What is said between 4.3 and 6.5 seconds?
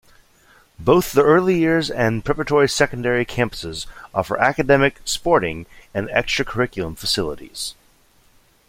academic, sporting and extra